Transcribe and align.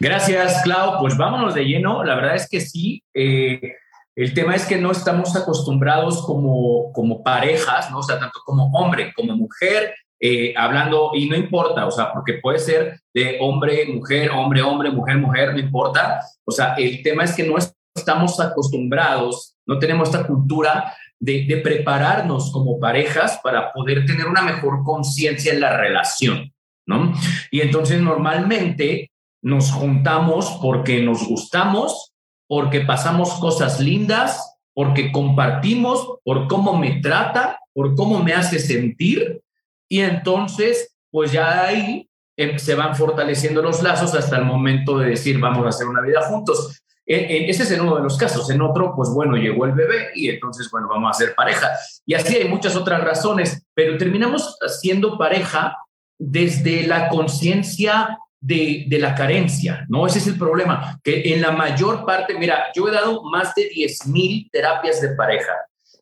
Gracias, 0.00 0.62
Clau. 0.62 0.98
Pues 0.98 1.16
vámonos 1.16 1.54
de 1.54 1.64
lleno. 1.64 2.02
La 2.02 2.14
verdad 2.14 2.34
es 2.34 2.48
que 2.48 2.60
sí. 2.60 3.04
Eh, 3.12 3.74
el 4.16 4.32
tema 4.32 4.56
es 4.56 4.64
que 4.64 4.78
no 4.78 4.90
estamos 4.90 5.36
acostumbrados 5.36 6.24
como, 6.24 6.90
como 6.92 7.22
parejas, 7.22 7.90
¿no? 7.90 7.98
O 7.98 8.02
sea, 8.02 8.18
tanto 8.18 8.40
como 8.44 8.70
hombre, 8.72 9.12
como 9.14 9.36
mujer, 9.36 9.94
eh, 10.18 10.54
hablando, 10.56 11.12
y 11.14 11.28
no 11.28 11.36
importa, 11.36 11.86
o 11.86 11.90
sea, 11.90 12.12
porque 12.12 12.34
puede 12.34 12.58
ser 12.58 13.00
de 13.14 13.38
hombre, 13.40 13.86
mujer, 13.86 14.30
hombre, 14.30 14.62
hombre, 14.62 14.90
mujer, 14.90 15.18
mujer, 15.18 15.52
no 15.52 15.60
importa. 15.60 16.20
O 16.44 16.50
sea, 16.50 16.74
el 16.74 17.02
tema 17.02 17.24
es 17.24 17.34
que 17.34 17.44
no 17.44 17.56
estamos 17.94 18.40
acostumbrados, 18.40 19.54
no 19.66 19.78
tenemos 19.78 20.08
esta 20.08 20.26
cultura 20.26 20.94
de, 21.18 21.44
de 21.44 21.58
prepararnos 21.58 22.50
como 22.52 22.80
parejas 22.80 23.38
para 23.42 23.70
poder 23.72 24.06
tener 24.06 24.26
una 24.26 24.42
mejor 24.42 24.82
conciencia 24.82 25.52
en 25.52 25.60
la 25.60 25.76
relación, 25.76 26.52
¿no? 26.86 27.12
Y 27.50 27.60
entonces 27.60 28.00
normalmente 28.00 29.09
nos 29.42 29.70
juntamos 29.72 30.58
porque 30.60 31.02
nos 31.02 31.26
gustamos, 31.26 32.12
porque 32.46 32.80
pasamos 32.80 33.34
cosas 33.34 33.80
lindas, 33.80 34.58
porque 34.74 35.12
compartimos, 35.12 36.18
por 36.24 36.48
cómo 36.48 36.76
me 36.76 37.00
trata, 37.00 37.58
por 37.72 37.94
cómo 37.94 38.22
me 38.22 38.32
hace 38.32 38.58
sentir. 38.58 39.42
Y 39.88 40.00
entonces, 40.00 40.94
pues 41.10 41.32
ya 41.32 41.66
ahí 41.66 42.08
em, 42.36 42.58
se 42.58 42.74
van 42.74 42.94
fortaleciendo 42.94 43.62
los 43.62 43.82
lazos 43.82 44.14
hasta 44.14 44.38
el 44.38 44.44
momento 44.44 44.98
de 44.98 45.10
decir, 45.10 45.38
vamos 45.38 45.64
a 45.66 45.70
hacer 45.70 45.86
una 45.86 46.02
vida 46.02 46.22
juntos. 46.22 46.82
E, 47.06 47.16
e, 47.16 47.50
ese 47.50 47.64
es 47.64 47.70
en 47.72 47.80
uno 47.80 47.96
de 47.96 48.02
los 48.02 48.16
casos. 48.16 48.50
En 48.50 48.62
otro, 48.62 48.94
pues 48.94 49.10
bueno, 49.10 49.36
llegó 49.36 49.64
el 49.64 49.72
bebé 49.72 50.10
y 50.14 50.28
entonces, 50.28 50.70
bueno, 50.70 50.88
vamos 50.88 51.10
a 51.10 51.18
ser 51.18 51.34
pareja. 51.34 51.70
Y 52.06 52.14
así 52.14 52.36
hay 52.36 52.48
muchas 52.48 52.76
otras 52.76 53.02
razones, 53.02 53.66
pero 53.74 53.98
terminamos 53.98 54.56
siendo 54.80 55.18
pareja 55.18 55.76
desde 56.18 56.86
la 56.86 57.08
conciencia 57.08 58.18
de, 58.40 58.86
la 58.98 59.14
carencia, 59.14 59.84
¿no? 59.88 60.06
Ese 60.06 60.18
es 60.18 60.26
el 60.26 60.38
problema, 60.38 60.98
que 61.04 61.34
en 61.34 61.42
la 61.42 61.52
mayor 61.52 62.04
parte, 62.04 62.34
mira, 62.38 62.66
yo 62.74 62.88
he 62.88 62.92
dado 62.92 63.22
más 63.24 63.54
de 63.54 63.68
10 63.68 64.06
mil 64.06 64.48
terapias 64.50 65.00
de 65.00 65.14
pareja 65.14 65.52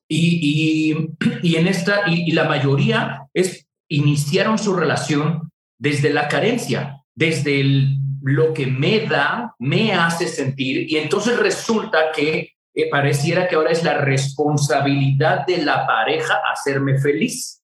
y, 0.06 1.10
y, 1.42 1.56
en 1.56 1.66
esta, 1.66 2.02
y, 2.06 2.30
la 2.32 2.44
mayoría 2.44 3.26
es, 3.34 3.66
iniciaron 3.88 4.58
su 4.58 4.74
relación 4.74 5.50
desde 5.78 6.10
la 6.10 6.28
carencia, 6.28 7.02
desde 7.14 7.64
lo 8.22 8.52
que 8.52 8.66
me 8.66 9.00
da, 9.00 9.54
me 9.58 9.92
hace 9.92 10.28
sentir, 10.28 10.90
y 10.90 10.96
entonces 10.96 11.38
resulta 11.38 12.12
que 12.14 12.52
eh, 12.74 12.88
pareciera 12.90 13.48
que 13.48 13.56
ahora 13.56 13.70
es 13.70 13.82
la 13.82 13.98
responsabilidad 13.98 15.44
de 15.46 15.58
la 15.58 15.86
pareja 15.86 16.40
hacerme 16.52 16.98
feliz. 16.98 17.62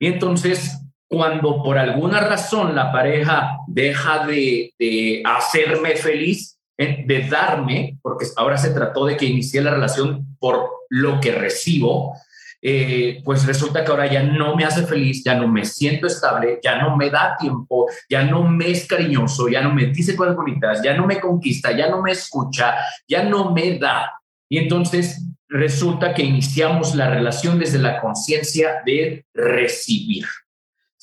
Y 0.00 0.06
entonces 0.06 0.80
cuando 1.08 1.62
por 1.62 1.78
alguna 1.78 2.20
razón 2.20 2.74
la 2.74 2.92
pareja 2.92 3.58
deja 3.66 4.26
de, 4.26 5.22
hacerme 5.24 5.96
feliz, 5.96 6.58
de 6.76 7.26
darme, 7.30 7.98
porque 8.02 8.26
ahora 8.36 8.56
se 8.58 8.70
trató 8.70 9.06
de 9.06 9.16
que 9.16 9.26
inicié 9.26 9.62
la 9.62 9.70
relación 9.70 10.36
por 10.38 10.68
lo 10.90 11.20
que 11.20 11.32
recibo, 11.32 12.14
eh, 12.62 13.20
pues 13.24 13.46
resulta 13.46 13.84
que 13.84 13.90
ahora 13.90 14.10
ya 14.10 14.22
no 14.22 14.56
me 14.56 14.64
hace 14.64 14.84
feliz, 14.86 15.22
ya 15.22 15.34
no 15.34 15.46
me 15.46 15.64
siento 15.64 16.06
estable, 16.06 16.58
ya 16.62 16.80
no 16.80 16.96
me 16.96 17.10
da 17.10 17.36
tiempo, 17.38 17.86
ya 18.08 18.24
no 18.24 18.42
me 18.42 18.70
es 18.70 18.86
cariñoso, 18.86 19.48
ya 19.48 19.60
no 19.60 19.72
me 19.72 19.86
dice 19.86 20.16
cosas 20.16 20.34
bonitas, 20.34 20.82
ya 20.82 20.94
no 20.94 21.06
me 21.06 21.20
conquista, 21.20 21.70
ya 21.72 21.88
no 21.88 22.02
me 22.02 22.12
escucha, 22.12 22.74
ya 23.06 23.22
no 23.22 23.52
me 23.52 23.78
da. 23.78 24.12
Y 24.48 24.58
entonces 24.58 25.22
resulta 25.48 26.14
que 26.14 26.22
iniciamos 26.22 26.94
la 26.94 27.08
relación 27.08 27.58
desde 27.58 27.78
la 27.78 28.00
conciencia 28.00 28.82
de 28.84 29.24
recibir. 29.32 30.24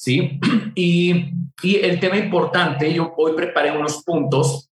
¿Sí? 0.03 0.39
Y, 0.75 1.31
y, 1.61 1.75
el 1.77 1.99
tema 1.99 2.17
importante, 2.17 2.91
yo 2.93 3.13
hoy 3.15 3.33
preparé 3.33 3.71
unos 3.71 4.03
puntos. 4.03 4.69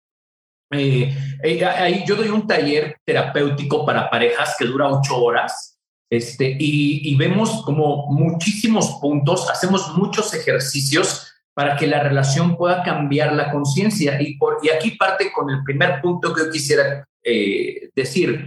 Eh, 0.71 1.13
eh, 1.43 2.05
yo 2.07 2.15
doy 2.15 2.29
un 2.29 2.47
taller 2.47 2.99
terapéutico 3.05 3.85
para 3.85 4.09
parejas 4.09 4.55
que 4.59 4.65
dura 4.65 4.89
ocho 4.89 5.17
horas. 5.23 5.79
Este, 6.11 6.57
y, 6.59 7.11
y 7.11 7.17
vemos 7.17 7.63
como 7.65 8.07
muchísimos 8.07 8.99
puntos, 9.01 9.51
hacemos 9.51 9.95
muchos 9.97 10.33
ejercicios 10.33 11.29
para 11.53 11.77
que 11.77 11.87
la 11.87 12.03
relación 12.03 12.57
pueda 12.57 12.83
cambiar 12.83 13.35
la 13.35 13.51
conciencia. 13.51 14.23
Y, 14.23 14.39
y 14.63 14.69
aquí 14.71 14.93
parte 14.93 15.33
con 15.33 15.51
el 15.51 15.63
primer 15.65 16.01
punto 16.01 16.33
que 16.33 16.45
yo 16.45 16.51
quisiera 16.51 17.07
eh, 17.23 17.91
decir. 17.95 18.47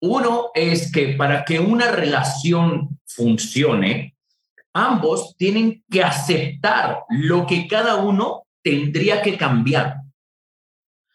Uno 0.00 0.50
es 0.54 0.90
que 0.90 1.08
para 1.08 1.44
que 1.44 1.60
una 1.60 1.90
relación 1.90 2.98
funcione, 3.04 4.11
ambos 4.74 5.36
tienen 5.36 5.84
que 5.90 6.02
aceptar 6.02 7.04
lo 7.08 7.46
que 7.46 7.66
cada 7.66 7.96
uno 7.96 8.44
tendría 8.62 9.22
que 9.22 9.36
cambiar. 9.36 9.96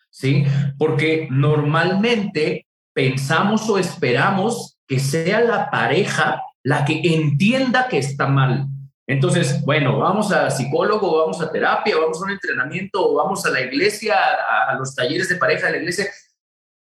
¿Sí? 0.10 0.46
Porque 0.78 1.28
normalmente 1.30 2.66
pensamos 2.94 3.70
o 3.70 3.78
esperamos 3.78 4.78
que 4.88 5.00
sea 5.00 5.42
la 5.42 5.70
pareja 5.70 6.42
la 6.64 6.84
que 6.84 7.02
entienda 7.04 7.88
que 7.88 8.00
está 8.00 8.28
mal. 8.28 8.68
Entonces, 9.08 9.64
bueno, 9.64 10.00
vamos 10.00 10.34
a 10.34 10.50
psicólogo, 10.50 11.20
vamos 11.20 11.40
a 11.40 11.50
terapia, 11.50 11.96
vamos 11.98 12.20
a 12.20 12.26
un 12.26 12.32
entrenamiento, 12.32 13.14
vamos 13.14 13.46
a 13.46 13.52
la 13.52 13.62
iglesia, 13.62 14.18
a, 14.18 14.72
a 14.72 14.76
los 14.76 14.94
talleres 14.94 15.30
de 15.30 15.38
pareja 15.38 15.68
de 15.68 15.74
la 15.74 15.78
iglesia, 15.78 16.08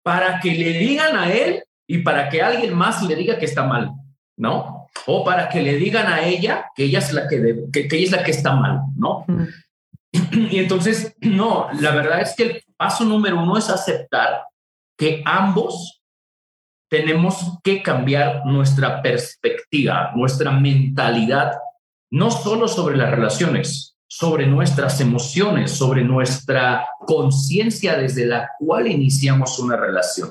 para 0.01 0.39
que 0.39 0.51
le 0.51 0.77
digan 0.77 1.17
a 1.17 1.29
él 1.29 1.63
y 1.87 1.97
para 1.99 2.29
que 2.29 2.41
alguien 2.41 2.73
más 2.73 3.03
le 3.03 3.15
diga 3.15 3.37
que 3.37 3.45
está 3.45 3.63
mal, 3.63 3.91
¿no? 4.37 4.85
o 5.05 5.23
para 5.23 5.49
que 5.49 5.61
le 5.61 5.75
digan 5.75 6.07
a 6.07 6.25
ella 6.25 6.71
que 6.75 6.85
ella 6.85 6.99
es 6.99 7.13
la 7.13 7.27
que, 7.27 7.65
que, 7.71 7.87
ella 7.91 8.05
es 8.05 8.11
la 8.11 8.23
que 8.23 8.31
está 8.31 8.55
mal, 8.55 8.81
¿no? 8.95 9.25
Y 10.31 10.59
entonces, 10.59 11.13
no, 11.19 11.67
la 11.79 11.91
verdad 11.91 12.21
es 12.21 12.35
que 12.35 12.43
el 12.43 12.63
paso 12.77 13.03
número 13.03 13.41
uno 13.41 13.57
es 13.57 13.69
aceptar 13.69 14.45
que 14.97 15.21
ambos 15.25 16.01
tenemos 16.89 17.57
que 17.63 17.83
cambiar 17.83 18.45
nuestra 18.45 19.01
perspectiva, 19.01 20.11
nuestra 20.15 20.51
mentalidad, 20.51 21.53
no 22.11 22.31
solo 22.31 22.69
sobre 22.69 22.95
las 22.95 23.11
relaciones, 23.11 23.97
sobre 24.07 24.47
nuestras 24.47 25.01
emociones, 25.01 25.71
sobre 25.71 26.03
nuestra 26.03 26.87
conciencia 26.99 27.97
desde 27.97 28.25
la 28.25 28.49
cual 28.57 28.87
iniciamos 28.87 29.59
una 29.59 29.75
relación. 29.75 30.29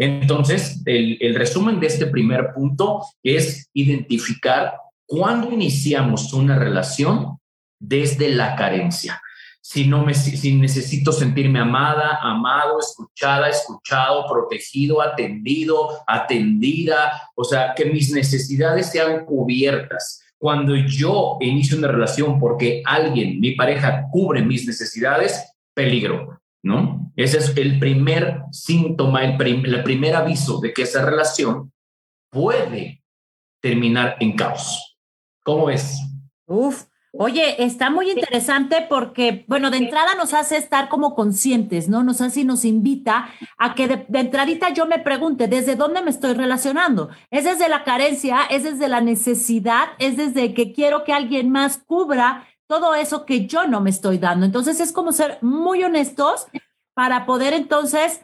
Entonces, 0.00 0.80
el, 0.86 1.34
resumen 1.34 1.78
de 1.78 1.88
este 1.88 2.06
primer 2.06 2.54
punto 2.54 3.02
es 3.22 3.68
identificar 3.74 4.72
cuándo 5.04 5.52
iniciamos 5.52 6.32
una 6.32 6.58
relación 6.58 7.38
desde 7.78 8.30
la 8.30 8.56
carencia. 8.56 9.20
Si, 9.60 9.90
si 10.14 10.54
necesito 10.54 11.12
sentirme 11.12 11.58
amada, 11.58 12.18
amado, 12.22 12.80
escuchada, 12.80 13.50
escuchado, 13.50 14.24
protegido, 14.26 15.02
atendido, 15.02 16.02
atendida, 16.06 17.28
o 17.34 17.44
sea, 17.44 17.74
que 17.76 17.84
mis 17.84 18.10
necesidades 18.10 18.90
sean 18.90 19.26
cubiertas. 19.26 20.22
Cuando 20.38 20.74
yo 20.76 21.36
inicio 21.42 21.76
una 21.76 21.88
relación 21.88 22.40
porque 22.40 22.82
alguien, 22.86 23.38
mi 23.38 23.50
pareja, 23.50 24.06
cubre 24.10 24.40
mis 24.40 24.66
necesidades, 24.66 25.52
peligro. 25.74 26.40
¿No? 26.62 27.12
Ese 27.16 27.38
es 27.38 27.56
el 27.56 27.78
primer 27.78 28.42
síntoma, 28.50 29.24
el, 29.24 29.36
primer 29.36 30.14
aviso 30.14 30.60
de 30.60 30.72
que 30.72 30.82
esa 30.82 31.04
relación 31.04 31.72
puede 32.30 33.02
terminar 33.60 34.16
en 34.20 34.36
caos. 34.36 34.96
¿Cómo 35.42 35.66
ves? 35.66 36.00
Uf, 36.46 36.84
Oye, 37.12 37.64
está 37.64 37.90
muy 37.90 38.08
interesante 38.08 38.86
porque, 38.88 39.44
bueno, 39.48 39.72
de 39.72 39.78
entrada 39.78 40.14
nos 40.14 40.32
hace 40.32 40.56
estar 40.56 40.88
como 40.88 41.16
conscientes, 41.16 41.88
¿no? 41.88 42.04
Nos 42.04 42.20
hace 42.20 42.42
y 42.42 42.44
nos 42.44 42.64
invita 42.64 43.28
a 43.58 43.74
que 43.74 43.88
de, 43.88 44.06
de, 44.08 44.20
entradita 44.20 44.72
yo 44.72 44.86
me 44.86 45.00
pregunte, 45.00 45.48
¿desde 45.48 45.74
dónde 45.74 46.02
me 46.02 46.10
estoy 46.10 46.34
relacionando? 46.34 47.10
¿Es 47.32 47.42
desde 47.44 47.68
la 47.68 47.82
carencia? 47.82 48.44
¿Es 48.48 48.62
desde 48.62 48.86
la 48.86 49.00
necesidad? 49.00 49.88
¿Es 49.98 50.16
desde 50.16 50.54
que 50.54 50.72
quiero 50.72 51.02
que 51.02 51.12
alguien 51.12 51.50
más 51.50 51.78
cubra 51.78 52.46
todo 52.70 52.94
eso 52.94 53.26
que 53.26 53.48
yo 53.48 53.66
no 53.66 53.80
me 53.80 53.90
estoy 53.90 54.18
dando. 54.18 54.46
Entonces 54.46 54.78
es 54.78 54.92
como 54.92 55.10
ser 55.10 55.38
muy 55.42 55.82
honestos 55.82 56.46
para 56.94 57.26
poder 57.26 57.52
entonces 57.52 58.20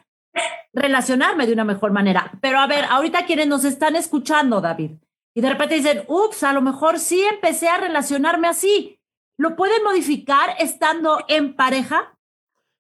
relacionarme 0.73 1.49
de 1.49 1.53
una 1.53 1.65
mejor 1.65 1.91
manera. 1.91 2.31
Pero 2.41 2.61
a 2.61 2.69
ver, 2.69 2.85
ahorita 2.85 3.27
quienes 3.27 3.49
nos 3.49 3.65
están 3.65 3.97
escuchando, 3.97 4.61
David, 4.61 4.93
y 5.35 5.41
de 5.41 5.49
repente 5.49 5.75
dicen, 5.75 6.05
ups, 6.07 6.45
a 6.45 6.53
lo 6.53 6.63
mejor 6.63 7.01
sí 7.01 7.21
empecé 7.25 7.67
a 7.67 7.79
relacionarme 7.79 8.47
así. 8.47 9.01
¿Lo 9.37 9.57
pueden 9.57 9.83
modificar 9.83 10.51
estando 10.61 11.25
en 11.27 11.57
pareja? 11.57 12.17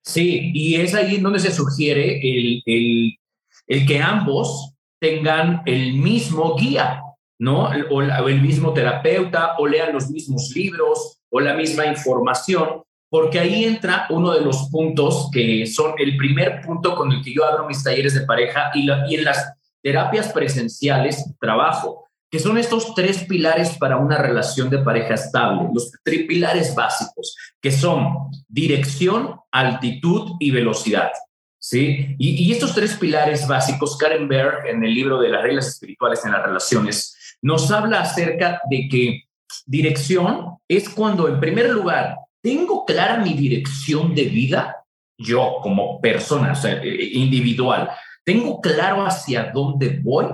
Sí, 0.05 0.53
y 0.55 0.77
es 0.77 0.95
ahí 0.95 1.19
donde 1.19 1.41
se 1.41 1.51
sugiere 1.51 2.21
el, 2.21 2.62
el, 2.65 3.19
el 3.67 3.87
que 3.89 4.01
ambos 4.01 4.73
tengan 5.01 5.62
el 5.67 5.95
mismo 5.95 6.55
guía, 6.55 7.03
¿no? 7.38 7.71
O, 7.91 8.03
el 8.03 8.41
mismo 8.41 8.73
terapeuta, 8.73 9.56
o 9.59 9.67
lean 9.67 9.93
los 9.93 10.11
mismos 10.11 10.50
libros, 10.55 11.21
o 11.31 11.41
la 11.41 11.55
misma 11.55 11.87
información, 11.87 12.83
porque 13.09 13.38
ahí 13.38 13.65
entra 13.65 14.06
uno 14.11 14.33
de 14.33 14.41
los 14.41 14.69
puntos 14.71 15.29
que 15.33 15.67
son 15.67 15.94
el 15.99 16.17
primer 16.17 16.61
punto 16.61 16.94
con 16.94 17.12
el 17.12 17.23
que 17.23 17.33
yo 17.33 17.44
abro 17.44 17.67
mis 17.67 17.83
talleres 17.83 18.15
de 18.15 18.27
pareja 18.27 18.71
y, 18.75 18.88
en 18.91 19.25
las 19.25 19.55
terapias 19.83 20.33
presenciales 20.33 21.25
trabajo, 21.41 22.09
que 22.31 22.41
son 22.41 22.59
estos 22.59 22.94
tres 22.94 23.25
pilares 23.25 23.77
para 23.79 23.99
una 23.99 24.19
relación 24.19 24.69
de 24.69 24.79
pareja 24.79 25.15
estable, 25.15 25.69
los 25.73 25.93
tres 26.03 26.25
pilares 26.27 26.75
básicos, 26.75 27.37
que 27.61 27.71
son 27.71 28.31
dirección, 28.49 29.37
altitud 29.53 30.33
y 30.41 30.50
velocidad. 30.50 31.11
¿Sí? 31.59 32.15
Y 32.19 32.53
estos 32.53 32.75
tres 32.75 32.94
pilares 32.94 33.49
básicos, 33.49 33.97
Karen 33.97 34.29
Berg, 34.29 34.67
en 34.69 34.85
el 34.85 34.94
libro 34.94 35.19
de 35.19 35.31
las 35.31 35.43
reglas 35.43 35.67
espirituales 35.67 36.25
en 36.25 36.31
las 36.31 36.44
relaciones, 36.44 37.16
nos 37.47 37.71
habla 37.71 38.01
acerca 38.01 38.61
de 38.69 38.89
que 38.89 39.23
dirección 39.67 40.59
es 40.67 40.89
cuando, 40.89 41.29
en 41.29 41.39
primer 41.39 41.71
lugar, 41.71 42.17
tengo 42.43 42.85
clara 42.85 43.19
mi 43.19 43.35
dirección 43.35 44.17
de 44.17 44.25
vida, 44.25 44.85
yo 45.17 45.59
como 45.63 46.01
persona, 46.01 46.51
o 46.51 46.57
sea, 46.57 46.83
eh, 46.83 47.11
individual, 47.13 47.89
tengo 48.25 48.61
claro 48.61 49.07
hacia 49.07 49.53
dónde 49.55 50.01
voy, 50.03 50.27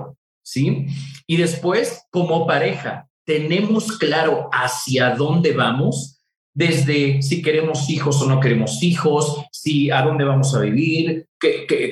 ¿sí? 0.43 0.87
Y 1.27 1.37
después, 1.37 2.03
como 2.09 2.47
pareja, 2.47 3.07
tenemos 3.27 3.95
claro 3.99 4.49
hacia 4.51 5.11
dónde 5.11 5.53
vamos, 5.53 6.19
desde 6.55 7.21
si 7.21 7.43
queremos 7.43 7.91
hijos 7.91 8.23
o 8.23 8.25
no 8.25 8.39
queremos 8.39 8.81
hijos, 8.81 9.45
si 9.51 9.91
a 9.91 10.01
dónde 10.01 10.23
vamos 10.23 10.55
a 10.55 10.61
vivir, 10.61 11.27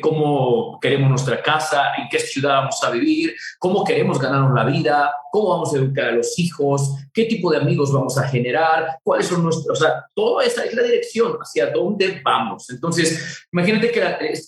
cómo 0.01 0.80
queremos 0.80 1.09
nuestra 1.09 1.42
casa, 1.42 1.94
en 1.98 2.07
qué 2.09 2.19
ciudad 2.19 2.62
vamos 2.62 2.83
a 2.83 2.89
vivir, 2.89 3.36
cómo 3.59 3.83
queremos 3.83 4.19
ganarnos 4.19 4.53
la 4.53 4.65
vida, 4.65 5.13
cómo 5.31 5.50
vamos 5.50 5.74
a 5.74 5.77
educar 5.77 6.09
a 6.09 6.12
los 6.12 6.38
hijos, 6.39 6.95
qué 7.13 7.25
tipo 7.25 7.51
de 7.51 7.57
amigos 7.57 7.92
vamos 7.92 8.18
a 8.18 8.27
generar, 8.27 9.00
cuáles 9.03 9.27
son 9.27 9.44
nuestros, 9.44 9.80
o 9.80 9.81
sea, 9.81 10.06
toda 10.13 10.45
esa 10.45 10.63
es 10.65 10.74
la 10.74 10.83
dirección 10.83 11.38
hacia 11.39 11.71
dónde 11.71 12.21
vamos. 12.24 12.69
Entonces, 12.69 13.45
imagínate 13.51 13.92
que 13.92 14.01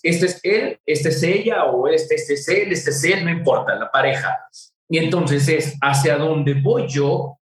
este 0.03 0.25
es 0.25 0.39
él, 0.43 0.79
este 0.85 1.09
es 1.09 1.23
ella, 1.23 1.65
o 1.65 1.87
este, 1.87 2.15
este 2.15 2.33
es 2.33 2.47
él, 2.47 2.71
este 2.71 2.89
es 2.89 3.03
él, 3.03 3.25
no 3.25 3.31
importa, 3.31 3.75
la 3.75 3.91
pareja. 3.91 4.37
Y 4.89 4.97
entonces 4.97 5.47
es 5.47 5.77
hacia 5.81 6.17
dónde 6.17 6.53
voy 6.53 6.87
yo, 6.87 7.39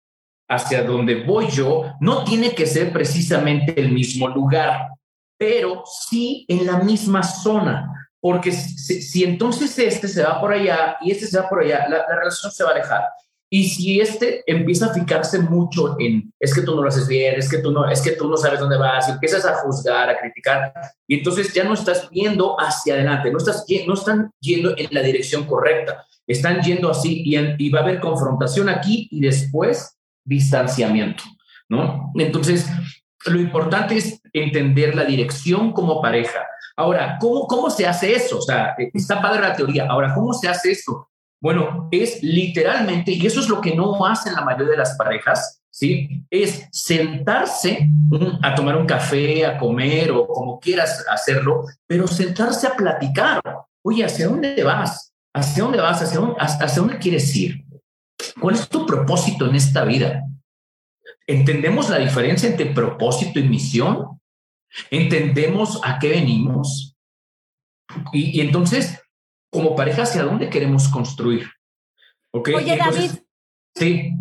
hacia 0.48 0.82
dónde 0.84 1.24
voy 1.24 1.48
yo, 1.48 1.94
no 2.00 2.24
tiene 2.24 2.54
que 2.54 2.66
ser 2.66 2.92
precisamente 2.92 3.78
el 3.80 3.92
mismo 3.92 4.28
lugar, 4.28 4.91
pero 5.38 5.82
sí 5.84 6.44
en 6.48 6.66
la 6.66 6.78
misma 6.78 7.22
zona, 7.22 8.10
porque 8.20 8.52
si, 8.52 9.24
entonces 9.24 9.76
este 9.78 10.06
se 10.06 10.22
va 10.22 10.40
por 10.40 10.52
allá 10.52 10.96
y 11.00 11.10
este 11.10 11.26
se 11.26 11.40
va 11.40 11.48
por 11.48 11.60
allá, 11.60 11.88
la, 11.88 12.06
relación 12.16 12.52
se 12.52 12.62
va 12.62 12.70
a 12.70 12.74
alejar. 12.74 13.02
Y 13.50 13.68
si 13.68 14.00
este 14.00 14.44
empieza 14.46 14.86
a 14.86 14.94
fijarse 14.94 15.40
mucho 15.40 15.96
en 15.98 16.32
es 16.38 16.54
que 16.54 16.62
tú 16.62 16.74
no 16.74 16.82
lo 16.82 16.88
haces 16.88 17.06
bien, 17.08 17.34
es 17.36 17.50
que 17.50 17.58
tú 17.58 17.72
no, 17.72 17.90
es 17.90 18.00
que 18.00 18.12
tú 18.12 18.28
no 18.28 18.36
sabes 18.36 18.60
dónde 18.60 18.78
vas, 18.78 19.08
y 19.08 19.12
empiezas 19.12 19.44
a 19.44 19.54
juzgar, 19.56 20.08
a 20.08 20.18
criticar, 20.18 20.72
y 21.06 21.16
entonces 21.16 21.52
ya 21.52 21.64
no 21.64 21.74
estás 21.74 22.08
viendo 22.08 22.56
hacia 22.58 22.94
adelante, 22.94 23.30
no, 23.30 23.38
estás, 23.38 23.66
no 23.86 23.94
están 23.94 24.30
yendo 24.40 24.74
en 24.78 24.88
la 24.92 25.02
dirección 25.02 25.44
correcta, 25.44 26.06
están 26.26 26.62
yendo 26.62 26.90
así 26.90 27.24
y, 27.26 27.36
y 27.36 27.68
va 27.70 27.80
a 27.80 27.82
haber 27.82 28.00
confrontación 28.00 28.68
aquí 28.68 29.08
y 29.10 29.20
después 29.20 29.98
distanciamiento, 30.24 31.24
¿no? 31.68 32.12
Entonces, 32.14 32.66
lo 33.26 33.40
importante 33.40 33.96
es 33.96 34.21
entender 34.32 34.94
la 34.94 35.04
dirección 35.04 35.72
como 35.72 36.00
pareja. 36.00 36.40
Ahora, 36.76 37.18
¿cómo, 37.20 37.46
cómo 37.46 37.70
se 37.70 37.86
hace 37.86 38.14
eso? 38.14 38.38
O 38.38 38.42
sea, 38.42 38.74
eh, 38.78 38.90
está 38.94 39.20
padre 39.20 39.42
la 39.42 39.54
teoría. 39.54 39.86
Ahora, 39.88 40.14
¿cómo 40.14 40.32
se 40.32 40.48
hace 40.48 40.70
esto? 40.70 41.08
Bueno, 41.40 41.88
es 41.90 42.22
literalmente, 42.22 43.10
y 43.10 43.26
eso 43.26 43.40
es 43.40 43.48
lo 43.48 43.60
que 43.60 43.74
no 43.74 44.06
hacen 44.06 44.34
la 44.34 44.42
mayoría 44.42 44.70
de 44.70 44.76
las 44.76 44.96
parejas, 44.96 45.60
¿sí? 45.70 46.24
Es 46.30 46.68
sentarse 46.70 47.88
a 48.42 48.54
tomar 48.54 48.76
un 48.76 48.86
café, 48.86 49.44
a 49.44 49.58
comer 49.58 50.12
o 50.12 50.28
como 50.28 50.60
quieras 50.60 51.04
hacerlo, 51.10 51.64
pero 51.84 52.06
sentarse 52.06 52.68
a 52.68 52.76
platicar. 52.76 53.40
Oye, 53.84 54.04
¿hacia 54.04 54.28
dónde 54.28 54.62
vas? 54.62 55.12
¿Hacia 55.34 55.64
dónde 55.64 55.80
vas? 55.80 56.00
¿Hacia 56.00 56.20
dónde, 56.20 56.36
hacia 56.38 56.80
dónde 56.80 56.98
quieres 56.98 57.34
ir? 57.34 57.64
¿Cuál 58.40 58.54
es 58.54 58.68
tu 58.68 58.86
propósito 58.86 59.48
en 59.48 59.56
esta 59.56 59.84
vida? 59.84 60.22
¿Entendemos 61.26 61.90
la 61.90 61.98
diferencia 61.98 62.48
entre 62.48 62.66
propósito 62.66 63.40
y 63.40 63.48
misión? 63.48 64.20
¿Entendemos 64.90 65.80
a 65.84 65.98
qué 65.98 66.08
venimos? 66.08 66.96
Y, 68.12 68.40
entonces, 68.40 69.02
como 69.50 69.76
pareja, 69.76 70.02
¿hacia 70.02 70.24
dónde 70.24 70.48
queremos 70.48 70.88
construir? 70.88 71.50
Oye, 72.32 72.76
David. 72.76 73.10
Sí. 73.74 74.12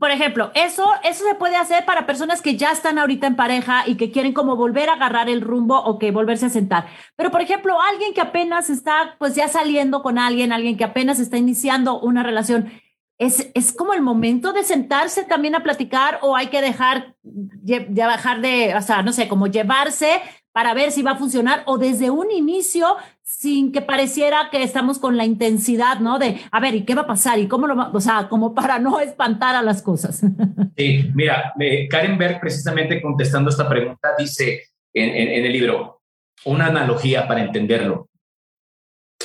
Por 0.00 0.10
ejemplo, 0.10 0.50
eso, 0.54 0.90
eso 1.04 1.24
se 1.28 1.34
puede 1.34 1.56
hacer 1.56 1.84
para 1.84 2.06
personas 2.06 2.40
que 2.40 2.56
ya 2.56 2.72
están 2.72 2.98
ahorita 2.98 3.26
en 3.26 3.36
pareja 3.36 3.86
y 3.86 3.96
que 3.96 4.10
quieren 4.10 4.32
como 4.32 4.56
volver 4.56 4.88
a 4.88 4.94
agarrar 4.94 5.28
el 5.28 5.42
rumbo 5.42 5.78
o 5.78 5.98
que 5.98 6.10
volverse 6.10 6.46
a 6.46 6.50
sentar. 6.50 6.86
Pero, 7.16 7.30
por 7.30 7.42
ejemplo, 7.42 7.78
alguien 7.82 8.14
que 8.14 8.22
apenas 8.22 8.70
está 8.70 9.16
pues 9.18 9.34
ya 9.34 9.48
saliendo 9.48 10.02
con 10.02 10.18
alguien, 10.18 10.52
alguien 10.52 10.78
que 10.78 10.84
apenas 10.84 11.20
está 11.20 11.36
iniciando 11.36 12.00
una 12.00 12.22
relación, 12.22 12.72
es, 13.20 13.50
es 13.52 13.72
como 13.72 13.92
el 13.92 14.00
momento 14.00 14.54
de 14.54 14.64
sentarse 14.64 15.24
también 15.24 15.54
a 15.54 15.62
platicar 15.62 16.18
o 16.22 16.34
hay 16.34 16.46
que 16.46 16.62
dejar, 16.62 17.14
ya 17.62 18.06
bajar 18.06 18.40
de, 18.40 18.74
o 18.74 18.80
sea, 18.80 19.02
no 19.02 19.12
sé, 19.12 19.28
como 19.28 19.46
llevarse 19.46 20.22
para 20.52 20.72
ver 20.72 20.90
si 20.90 21.02
va 21.02 21.12
a 21.12 21.16
funcionar 21.16 21.62
o 21.66 21.76
desde 21.76 22.08
un 22.08 22.30
inicio 22.30 22.96
sin 23.22 23.72
que 23.72 23.82
pareciera 23.82 24.48
que 24.50 24.62
estamos 24.62 24.98
con 24.98 25.18
la 25.18 25.26
intensidad, 25.26 26.00
¿no? 26.00 26.18
De, 26.18 26.40
a 26.50 26.60
ver, 26.60 26.74
¿y 26.74 26.86
qué 26.86 26.94
va 26.94 27.02
a 27.02 27.06
pasar? 27.06 27.38
¿Y 27.38 27.46
cómo 27.46 27.66
lo 27.66 27.76
va? 27.76 27.90
O 27.92 28.00
sea, 28.00 28.26
como 28.30 28.54
para 28.54 28.78
no 28.78 29.00
espantar 29.00 29.54
a 29.54 29.62
las 29.62 29.82
cosas. 29.82 30.22
Sí, 30.76 31.10
mira, 31.14 31.52
Karen 31.90 32.16
Berg 32.16 32.40
precisamente 32.40 33.02
contestando 33.02 33.50
esta 33.50 33.68
pregunta 33.68 34.14
dice 34.16 34.62
en, 34.94 35.10
en 35.10 35.44
el 35.44 35.52
libro, 35.52 36.00
una 36.46 36.68
analogía 36.68 37.28
para 37.28 37.42
entenderlo. 37.42 38.08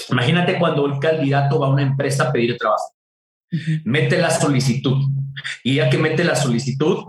Imagínate 0.09 0.59
cuando 0.59 0.85
el 0.85 0.99
candidato 0.99 1.57
va 1.57 1.67
a 1.67 1.69
una 1.69 1.83
empresa 1.83 2.27
a 2.27 2.31
pedir 2.33 2.57
trabajo 2.57 2.94
mete 3.83 4.17
la 4.17 4.29
solicitud 4.29 4.97
y 5.63 5.75
ya 5.75 5.89
que 5.89 5.97
mete 5.97 6.23
la 6.23 6.35
solicitud, 6.35 7.05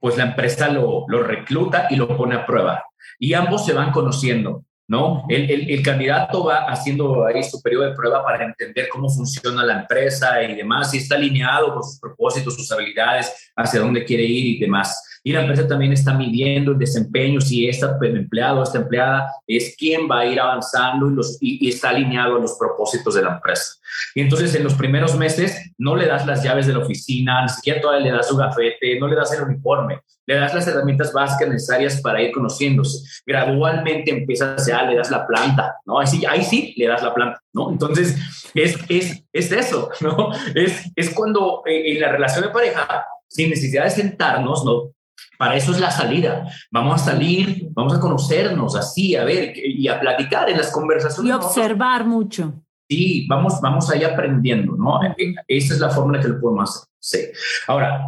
pues 0.00 0.16
la 0.16 0.24
empresa 0.24 0.68
lo, 0.68 1.04
lo 1.08 1.22
recluta 1.22 1.86
y 1.90 1.96
lo 1.96 2.16
pone 2.16 2.34
a 2.34 2.46
prueba 2.46 2.84
y 3.18 3.34
ambos 3.34 3.64
se 3.64 3.72
van 3.72 3.92
conociendo. 3.92 4.64
¿no? 4.88 5.24
El, 5.28 5.48
el, 5.48 5.70
el, 5.70 5.82
candidato 5.84 6.46
va 6.46 6.64
haciendo 6.64 7.24
ahí 7.24 7.44
su 7.44 7.62
periodo 7.62 7.84
de 7.84 7.94
prueba 7.94 8.24
para 8.24 8.44
entender 8.44 8.88
cómo 8.88 9.08
funciona 9.08 9.64
la 9.64 9.82
empresa 9.82 10.42
y 10.42 10.56
demás, 10.56 10.90
si 10.90 10.98
está 10.98 11.14
alineado 11.14 11.72
con 11.72 11.84
sus 11.84 12.00
propósitos, 12.00 12.56
sus 12.56 12.72
habilidades, 12.72 13.52
hacia 13.54 13.78
dónde 13.78 14.04
quiere 14.04 14.24
ir 14.24 14.56
y 14.56 14.58
demás. 14.58 15.00
Y 15.22 15.32
la 15.32 15.42
empresa 15.42 15.68
también 15.68 15.92
está 15.92 16.14
midiendo 16.14 16.72
el 16.72 16.78
desempeño, 16.78 17.40
si 17.40 17.68
este 17.68 17.86
empleado, 18.02 18.62
esta 18.62 18.78
empleada 18.78 19.30
es 19.46 19.76
quien 19.76 20.08
va 20.10 20.20
a 20.20 20.26
ir 20.26 20.40
avanzando 20.40 21.10
y, 21.10 21.14
los, 21.14 21.38
y, 21.40 21.68
está 21.68 21.90
alineado 21.90 22.36
a 22.36 22.40
los 22.40 22.56
propósitos 22.58 23.14
de 23.14 23.22
la 23.22 23.34
empresa. 23.34 23.74
Y 24.14 24.22
entonces 24.22 24.54
en 24.54 24.64
los 24.64 24.74
primeros 24.74 25.16
meses 25.16 25.72
no 25.76 25.94
le 25.94 26.06
das 26.06 26.26
las 26.26 26.42
llaves 26.42 26.66
de 26.66 26.72
la 26.72 26.78
oficina, 26.78 27.42
ni 27.42 27.48
siquiera 27.50 27.80
todavía 27.80 28.06
le 28.06 28.16
das 28.16 28.28
su 28.28 28.36
gafete, 28.36 28.98
no 28.98 29.08
le 29.08 29.16
das 29.16 29.32
el 29.34 29.42
uniforme, 29.42 30.00
le 30.26 30.34
das 30.36 30.54
las 30.54 30.66
herramientas 30.66 31.12
básicas 31.12 31.48
necesarias 31.48 32.00
para 32.00 32.22
ir 32.22 32.32
conociéndose. 32.32 33.06
Gradualmente 33.26 34.10
empiezas 34.10 34.66
ya, 34.66 34.82
le 34.84 34.96
das 34.96 35.10
la 35.10 35.26
planta, 35.26 35.76
¿no? 35.84 36.00
Ahí 36.00 36.06
sí, 36.06 36.24
ahí 36.24 36.42
sí 36.42 36.74
le 36.78 36.86
das 36.86 37.02
la 37.02 37.12
planta, 37.12 37.42
¿no? 37.52 37.70
Entonces 37.70 38.16
es, 38.54 38.78
es, 38.88 39.22
es 39.32 39.52
eso, 39.52 39.90
¿no? 40.00 40.30
Es, 40.54 40.90
es 40.96 41.10
cuando 41.10 41.62
eh, 41.66 41.92
en 41.92 42.00
la 42.00 42.10
relación 42.10 42.44
de 42.44 42.50
pareja, 42.50 43.04
sin 43.28 43.50
necesidad 43.50 43.84
de 43.84 43.90
sentarnos, 43.90 44.64
¿no? 44.64 44.92
Para 45.40 45.56
eso 45.56 45.72
es 45.72 45.80
la 45.80 45.90
salida. 45.90 46.46
Vamos 46.70 47.00
a 47.00 47.12
salir, 47.12 47.66
vamos 47.70 47.94
a 47.94 47.98
conocernos 47.98 48.76
así, 48.76 49.16
a 49.16 49.24
ver, 49.24 49.54
y 49.56 49.88
a 49.88 49.98
platicar 49.98 50.50
en 50.50 50.58
las 50.58 50.70
conversaciones. 50.70 51.30
Y 51.30 51.32
observar 51.32 52.04
mucho. 52.04 52.62
Sí, 52.86 53.26
vamos, 53.26 53.58
vamos 53.62 53.90
ahí 53.90 54.04
aprendiendo, 54.04 54.76
¿no? 54.76 55.00
Esa 55.48 55.74
es 55.74 55.80
la 55.80 55.88
fórmula 55.88 56.20
que 56.20 56.28
lo 56.28 56.38
podemos 56.38 56.86
hacer. 57.00 57.32
Ahora, 57.66 58.04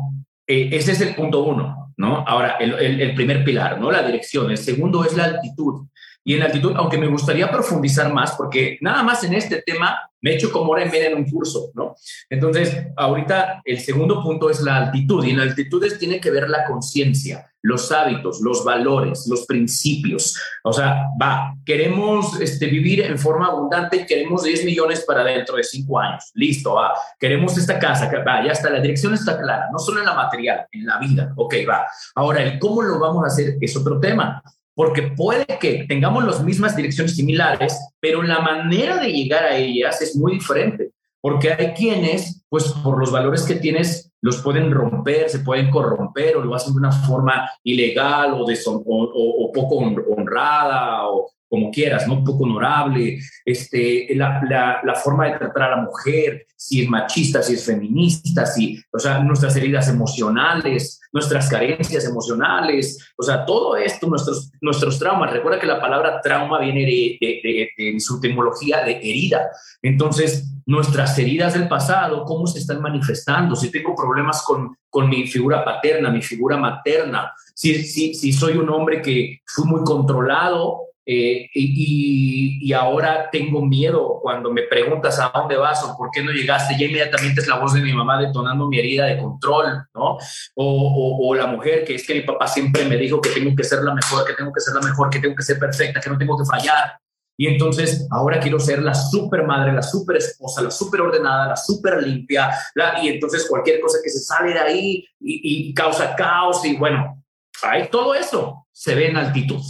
eh, 0.47 0.69
ese 0.73 0.93
es 0.93 1.01
el 1.01 1.15
punto 1.15 1.43
uno, 1.45 1.95
¿no? 1.97 2.19
Ahora, 2.19 2.57
el, 2.61 2.75
el, 2.75 3.15
primer 3.15 3.43
pilar, 3.45 3.81
¿no? 3.81 3.91
La 3.91 4.03
dirección. 4.03 4.51
El 4.51 4.59
segundo 4.59 5.03
es 5.03 5.17
la 5.17 5.25
altitud. 5.25 5.87
Y 6.25 6.35
en 6.35 6.41
la 6.41 6.47
altitud, 6.47 6.73
aunque 6.76 6.99
me 6.99 7.09
gustaría 7.09 7.50
profundizar 7.50 8.12
más, 8.12 8.33
porque 8.33 8.79
nada 8.81 9.02
más 9.02 9.25
en 9.25 9.35
este 9.35 9.62
tema 9.62 9.99
me 10.23 10.31
he 10.31 10.35
hecho 10.37 10.52
como 10.52 10.71
hora 10.71 10.85
en 10.85 10.91
media 10.91 11.09
en 11.09 11.17
un 11.17 11.29
curso, 11.29 11.73
¿no? 11.75 11.97
Entonces, 12.31 12.87
ahorita 12.97 13.61
el 13.64 13.81
segundo 13.81 14.23
punto 14.23 14.49
es 14.49 14.62
la 14.62 14.76
altitud, 14.76 15.25
y 15.25 15.31
en 15.31 15.38
la 15.38 15.43
altitud 15.43 15.85
tiene 15.99 16.21
que 16.21 16.31
ver 16.31 16.49
la 16.49 16.64
conciencia, 16.64 17.52
los 17.61 17.91
hábitos, 17.91 18.41
los 18.41 18.64
valores, 18.64 19.26
los 19.29 19.47
principios. 19.47 20.38
O 20.62 20.73
sea, 20.73 21.09
va, 21.21 21.55
queremos 21.67 22.41
este, 22.41 22.67
vivir 22.67 23.00
en 23.00 23.19
forma 23.19 23.47
abundante, 23.49 24.07
queremos 24.07 24.45
10 24.45 24.64
millones 24.64 25.05
para 25.05 25.25
dentro 25.25 25.57
de 25.57 25.64
5 25.64 25.99
años, 25.99 26.31
listo, 26.35 26.75
va, 26.75 26.93
queremos 27.19 27.59
esta 27.59 27.81
casa, 27.81 28.11
va, 28.25 28.45
ya 28.45 28.52
está, 28.52 28.71
la 28.71 28.81
dirección 28.81 29.14
está 29.14 29.41
clara, 29.41 29.69
no 29.73 29.79
solo 29.81 30.00
en 30.00 30.07
la 30.07 30.14
material, 30.14 30.67
en 30.71 30.87
la 30.87 30.99
vida, 30.99 31.33
ok, 31.37 31.55
va. 31.69 31.87
Ahora, 32.14 32.45
el 32.45 32.61
cómo 32.61 32.83
lo 32.83 33.00
vamos 33.00 33.25
a 33.25 33.26
hacer 33.26 33.57
es 33.61 33.76
otro 33.76 33.99
tema 33.99 34.41
porque 34.75 35.02
puede 35.02 35.47
que 35.61 35.85
tengamos 35.88 36.25
las 36.25 36.43
mismas 36.43 36.75
direcciones 36.76 37.14
similares, 37.14 37.79
pero 38.00 38.23
la 38.23 38.41
manera 38.41 38.99
de 38.99 39.12
llegar 39.12 39.45
a 39.45 39.57
ellas 39.57 40.00
es 40.00 40.17
muy 40.17 40.33
diferente, 40.35 40.93
porque 41.21 41.52
hay 41.52 41.73
quienes, 41.75 42.45
pues 42.49 42.73
por 42.83 42.99
los 42.99 43.12
valores 43.12 43.43
que 43.43 43.57
tienes, 43.57 44.12
los 44.23 44.41
pueden 44.41 44.71
romper, 44.71 45.29
se 45.29 45.41
pueden 45.41 45.71
corromper 45.71 46.37
o 46.37 46.45
lo 46.45 46.55
hacen 46.55 46.73
de 46.73 46.79
una 46.79 46.93
forma 46.93 47.50
ilegal 47.64 48.35
o, 48.35 48.47
o, 48.47 49.52
poco 49.52 49.76
honrada 49.76 51.09
o, 51.09 51.31
como 51.52 51.71
quieras, 51.71 52.09
¿no? 52.09 52.25
Poco 52.25 52.44
honorable, 52.44 53.18
este, 53.44 54.09
la, 54.14 54.40
la, 54.82 54.94
forma 54.94 55.26
de 55.26 55.37
tratar 55.37 55.64
a 55.64 55.76
la 55.76 55.82
mujer, 55.82 56.47
si 56.56 56.80
es 56.80 56.88
machista, 56.88 57.42
si 57.42 57.52
es 57.52 57.66
feminista, 57.66 58.47
si, 58.47 58.82
o 58.90 58.99
sea, 58.99 59.18
nuestras 59.18 59.54
heridas 59.56 59.87
emocionales, 59.87 60.99
nuestras 61.12 61.50
carencias 61.50 62.06
emocionales, 62.06 63.12
o 63.18 63.23
sea, 63.23 63.44
todo 63.44 63.76
esto, 63.76 64.06
nuestros, 64.06 64.50
nuestros 64.62 64.99
traumas. 64.99 65.30
Recuerda 65.30 65.61
que 65.61 65.66
la 65.66 65.78
palabra 65.78 66.23
trauma 66.23 66.59
viene 66.59 66.87
de, 66.87 67.18
de, 67.21 67.68
de, 67.76 68.00
su 68.00 68.16
etimología 68.16 68.82
de 68.82 68.92
herida. 68.92 69.50
Entonces, 69.82 70.49
nuestras 70.64 71.18
heridas 71.18 71.52
del 71.52 71.68
pasado, 71.68 72.25
cómo 72.25 72.47
se 72.47 72.61
están 72.61 72.80
manifestando, 72.80 73.56
si 73.56 73.71
tengo 73.71 73.94
problemas 73.94 74.42
con, 74.42 74.75
con 74.88 75.06
mi 75.06 75.26
figura 75.26 75.62
paterna, 75.62 76.11
mi 76.11 76.23
figura 76.23 76.56
materna, 76.56 77.30
si, 77.54 77.82
si, 77.82 78.14
si 78.14 78.32
soy 78.32 78.56
un 78.56 78.71
hombre 78.71 79.02
que 79.02 79.42
fui 79.44 79.66
muy 79.66 79.85
controlado, 79.85 80.92
eh, 81.04 81.50
y, 81.52 82.59
y, 82.62 82.73
ahora 82.73 83.28
tengo 83.30 83.61
miedo 83.61 84.21
cuando 84.23 84.52
me 84.52 84.62
preguntas 84.62 85.18
a 85.18 85.32
dónde 85.35 85.56
vas 85.56 85.82
o 85.82 85.97
por 85.97 86.11
qué 86.12 86.23
no 86.23 86.30
llegaste, 86.30 86.78
ya 86.78 86.87
inmediatamente 86.87 87.40
es 87.40 87.49
la 87.49 87.59
voz 87.59 87.75
de 87.75 87.80
mi 87.80 87.92
mamá 87.92 88.21
detonando 88.21 88.68
mi 88.68 88.78
herida 88.78 89.06
de 89.06 89.18
control, 89.18 89.85
¿no? 89.94 90.18
O, 90.54 91.18
o, 91.28 91.35
la 91.35 91.47
mujer 91.47 91.85
que 91.85 91.97
es 91.97 92.06
que 92.06 92.14
mi 92.14 92.21
papá 92.21 92.47
siempre 92.47 92.85
me 92.85 92.97
dijo 92.97 93.21
que 93.21 93.30
tengo 93.30 93.56
que 93.56 93.64
ser 93.64 93.82
la 93.82 93.94
mejor, 93.94 94.25
que 94.25 94.35
tengo 94.35 94.52
que 94.52 94.61
ser 94.61 94.75
la 94.75 94.80
mejor, 94.80 95.11
que 95.11 95.18
tengo 95.18 95.35
que 95.35 95.42
ser 95.42 95.59
perfecta, 95.59 96.00
que 96.00 96.09
no 96.09 96.18
tengo 96.18 96.38
que 96.38 96.44
fallar. 96.44 96.97
Y 97.37 97.49
entonces 97.49 98.06
ahora 98.12 98.38
quiero 98.38 98.61
ser 98.61 98.80
la 98.80 98.94
super 98.94 99.44
madre, 99.44 99.73
la 99.73 99.82
super 99.82 100.16
esposa, 100.18 100.62
la 100.62 100.71
super 100.71 101.00
ordenada, 101.00 101.49
la 101.49 101.56
super 101.56 102.00
limpia. 102.00 102.50
La, 102.76 103.02
y 103.02 103.09
entonces 103.09 103.47
cualquier 103.49 103.80
cosa 103.80 103.99
que 104.04 104.11
se 104.11 104.21
sale 104.21 104.52
de 104.52 104.61
ahí 104.61 105.04
y, 105.18 105.68
y 105.71 105.75
causa 105.75 106.14
caos 106.14 106.64
y 106.64 106.76
bueno, 106.76 107.25
hay 107.64 107.88
todo 107.88 108.14
eso 108.14 108.66
se 108.71 108.94
ve 108.94 109.09
en 109.09 109.16
altitud. 109.16 109.61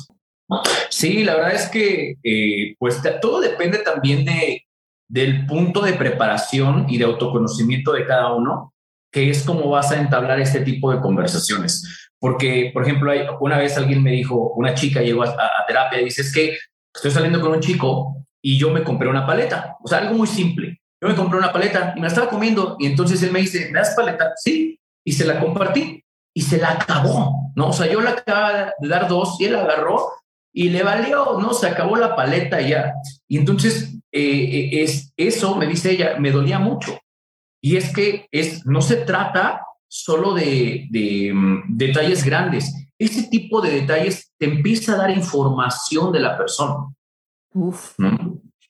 Sí, 0.89 1.25
la 1.25 1.37
verdad 1.37 1.55
es 1.55 1.69
que 1.69 2.17
eh, 2.23 2.75
pues 2.79 3.01
todo 3.21 3.41
depende 3.41 3.79
también 3.79 4.25
de, 4.25 4.67
del 5.09 5.47
punto 5.47 5.83
de 5.83 5.93
preparación 5.93 6.87
y 6.89 6.99
de 6.99 7.05
autoconocimiento 7.05 7.93
de 7.93 8.07
cada 8.07 8.33
uno, 8.33 8.75
que 9.11 9.31
es 9.31 9.43
cómo 9.43 9.69
vas 9.69 9.93
a 9.93 10.01
entablar 10.01 10.41
este 10.41 10.61
tipo 10.61 10.91
de 10.93 11.01
conversaciones. 11.01 12.11
Porque, 12.19 12.71
por 12.73 12.85
ejemplo, 12.85 13.11
hay, 13.11 13.27
una 13.41 13.59
vez 13.59 13.77
alguien 13.77 14.03
me 14.03 14.13
dijo, 14.13 14.53
una 14.55 14.75
chica 14.75 15.03
llegó 15.03 15.25
a, 15.25 15.37
terapia 15.67 16.01
y 16.01 16.05
dice, 16.05 16.23
es 16.23 16.33
que 16.33 16.57
estoy 16.95 17.11
saliendo 17.11 17.41
con 17.41 17.53
un 17.53 17.61
chico 17.61 18.25
y 18.41 18.59
yo 18.59 18.71
me 18.71 18.83
compré 18.83 19.09
una 19.09 19.27
paleta, 19.27 19.77
o 19.83 19.89
sea, 19.89 19.99
algo 19.99 20.15
muy 20.15 20.27
simple. 20.27 20.81
Yo 21.01 21.09
me 21.09 21.17
compré 21.17 21.39
una 21.39 21.53
paleta 21.53 21.93
y 21.97 22.01
me 22.01 22.07
la 22.07 22.09
estaba 22.09 22.31
comiendo 22.31 22.77
y 22.79 22.87
entonces 22.87 23.23
él 23.23 23.33
me 23.33 23.41
dice, 23.41 23.69
¿me 23.73 23.81
das 23.81 23.95
paleta? 23.97 24.33
Sí, 24.37 24.79
y 25.05 25.13
se 25.13 25.25
la 25.25 25.41
compartí 25.41 26.03
y 26.33 26.43
se 26.43 26.59
la 26.59 26.73
acabó, 26.73 27.53
¿no? 27.55 27.69
O 27.69 27.73
sea, 27.73 27.91
yo 27.91 28.01
le 28.01 28.11
acababa 28.11 28.73
de 28.79 28.89
dar 28.89 29.09
dos 29.09 29.39
y 29.41 29.47
él 29.47 29.57
agarró 29.57 30.13
y 30.53 30.69
le 30.69 30.83
valió, 30.83 31.39
¿no? 31.41 31.55
Se 31.55 31.67
acabó 31.67 31.97
la 31.97 32.15
paleta 32.15 32.61
ya. 32.61 32.93
Y 33.27 33.39
entonces, 33.39 33.95
eh, 34.13 34.21
eh, 34.21 34.83
es, 34.83 35.13
eso, 35.17 35.57
me 35.57 35.67
dice 35.67 35.93
ella, 35.93 36.17
me 36.19 36.31
dolía 36.31 36.59
mucho. 36.59 36.99
Y 37.63 37.77
es 37.77 37.93
que 37.93 38.27
es, 38.31 38.67
no 38.67 38.83
se 38.83 38.97
trata 38.97 39.65
solo 39.89 40.35
de, 40.35 40.89
de 40.91 41.33
mm, 41.33 41.77
detalles 41.77 42.25
grandes. 42.25 42.75
Ese 42.99 43.25
tipo 43.25 43.61
de 43.61 43.81
detalles 43.81 44.33
te 44.39 44.47
empieza 44.47 44.93
a 44.93 44.99
dar 44.99 45.11
información 45.11 46.13
de 46.13 46.21
la 46.21 46.37
persona. 46.37 46.93
Uf. 47.55 47.95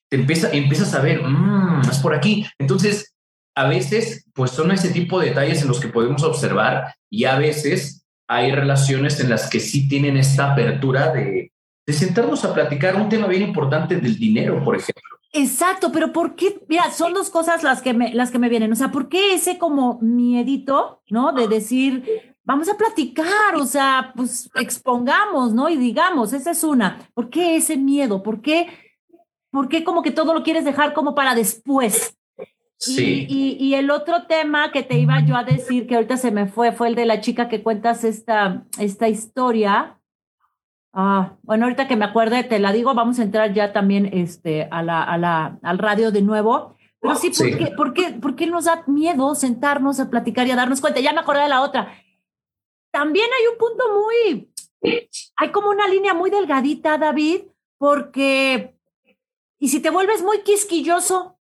Te 0.08 0.16
empieza, 0.16 0.50
empiezas 0.52 0.94
a 0.94 1.00
ver, 1.00 1.22
mmm, 1.22 1.82
es 1.90 1.98
por 1.98 2.14
aquí. 2.14 2.46
Entonces, 2.58 3.14
a 3.54 3.66
veces, 3.66 4.24
pues 4.34 4.50
son 4.50 4.70
ese 4.70 4.90
tipo 4.90 5.18
de 5.18 5.28
detalles 5.28 5.62
en 5.62 5.68
los 5.68 5.80
que 5.80 5.88
podemos 5.88 6.22
observar 6.22 6.94
y 7.10 7.24
a 7.24 7.38
veces 7.38 8.06
hay 8.28 8.52
relaciones 8.52 9.20
en 9.20 9.28
las 9.28 9.50
que 9.50 9.60
sí 9.60 9.88
tienen 9.88 10.16
esta 10.16 10.52
apertura 10.52 11.12
de, 11.12 11.51
de 11.86 11.92
sentarnos 11.92 12.44
a 12.44 12.54
platicar 12.54 12.96
un 12.96 13.08
tema 13.08 13.26
bien 13.26 13.42
importante 13.42 13.96
del 13.96 14.18
dinero, 14.18 14.62
por 14.64 14.76
ejemplo. 14.76 15.02
Exacto, 15.32 15.90
pero 15.90 16.12
¿por 16.12 16.36
qué? 16.36 16.62
Mira, 16.68 16.90
son 16.90 17.14
dos 17.14 17.30
cosas 17.30 17.62
las 17.62 17.80
que 17.80 17.94
me, 17.94 18.12
las 18.12 18.30
que 18.30 18.38
me 18.38 18.50
vienen. 18.50 18.70
O 18.70 18.76
sea, 18.76 18.92
¿por 18.92 19.08
qué 19.08 19.34
ese 19.34 19.58
como 19.58 19.98
miedito, 20.02 21.02
¿no? 21.08 21.32
De 21.32 21.48
decir, 21.48 22.36
vamos 22.44 22.68
a 22.68 22.76
platicar, 22.76 23.56
o 23.56 23.64
sea, 23.64 24.12
pues 24.14 24.50
expongamos, 24.56 25.54
¿no? 25.54 25.70
Y 25.70 25.76
digamos, 25.76 26.34
esa 26.34 26.50
es 26.50 26.62
una. 26.62 27.08
¿Por 27.14 27.30
qué 27.30 27.56
ese 27.56 27.78
miedo? 27.78 28.22
¿Por 28.22 28.42
qué, 28.42 28.68
por 29.50 29.68
qué 29.68 29.84
como 29.84 30.02
que 30.02 30.10
todo 30.10 30.34
lo 30.34 30.42
quieres 30.42 30.66
dejar 30.66 30.92
como 30.92 31.14
para 31.14 31.34
después? 31.34 32.14
Sí. 32.76 33.26
Y, 33.28 33.56
y, 33.60 33.74
el 33.74 33.92
otro 33.92 34.26
tema 34.26 34.72
que 34.72 34.82
te 34.82 34.98
iba 34.98 35.24
yo 35.24 35.36
a 35.36 35.44
decir, 35.44 35.86
que 35.86 35.94
ahorita 35.94 36.16
se 36.16 36.32
me 36.32 36.46
fue, 36.46 36.72
fue 36.72 36.88
el 36.88 36.96
de 36.96 37.06
la 37.06 37.20
chica 37.20 37.48
que 37.48 37.62
cuentas 37.62 38.02
esta, 38.02 38.64
esta 38.76 39.08
historia 39.08 40.01
Ah, 40.92 41.36
bueno, 41.42 41.64
ahorita 41.64 41.88
que 41.88 41.96
me 41.96 42.04
acuerde, 42.04 42.44
te 42.44 42.58
la 42.58 42.72
digo, 42.72 42.94
vamos 42.94 43.18
a 43.18 43.22
entrar 43.22 43.54
ya 43.54 43.72
también 43.72 44.10
este, 44.12 44.68
a 44.70 44.82
la, 44.82 45.02
a 45.02 45.16
la, 45.16 45.58
al 45.62 45.78
radio 45.78 46.12
de 46.12 46.22
nuevo. 46.22 46.76
Pero 47.00 47.16
sí, 47.16 47.30
¿por, 47.30 47.58
Qué, 47.58 47.66
por, 47.74 47.92
qué, 47.94 48.10
¿por 48.12 48.36
qué 48.36 48.46
nos 48.46 48.66
da 48.66 48.84
miedo 48.86 49.34
sentarnos 49.34 49.98
a 49.98 50.10
platicar 50.10 50.46
y 50.46 50.50
a 50.50 50.56
darnos 50.56 50.80
cuenta? 50.80 51.00
Ya 51.00 51.12
me 51.12 51.20
acordé 51.20 51.42
de 51.42 51.48
la 51.48 51.62
otra. 51.62 51.92
También 52.92 53.26
hay 53.26 53.46
un 53.46 53.58
punto 53.58 53.84
muy, 53.92 54.52
hay 55.36 55.50
como 55.50 55.70
una 55.70 55.88
línea 55.88 56.14
muy 56.14 56.30
delgadita, 56.30 56.98
David, 56.98 57.42
porque, 57.78 58.76
y 59.58 59.68
si 59.68 59.80
te 59.80 59.90
vuelves 59.90 60.22
muy 60.22 60.42
quisquilloso, 60.42 61.38